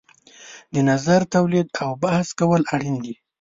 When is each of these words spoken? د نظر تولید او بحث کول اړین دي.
د 0.73 0.75
نظر 0.89 1.19
تولید 1.35 1.67
او 1.83 1.89
بحث 2.03 2.27
کول 2.39 2.61
اړین 2.73 2.95
دي. 3.03 3.15